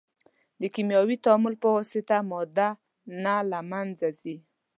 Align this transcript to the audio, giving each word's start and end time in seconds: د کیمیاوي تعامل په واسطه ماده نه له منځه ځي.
د 0.61 0.63
کیمیاوي 0.75 1.17
تعامل 1.25 1.53
په 1.63 1.67
واسطه 1.75 2.17
ماده 2.29 2.69
نه 3.23 3.35
له 3.51 3.59
منځه 3.71 4.07
ځي. 4.19 4.35